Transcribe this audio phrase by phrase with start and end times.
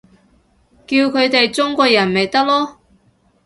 [0.87, 2.77] 叫佢哋中國人咪得囉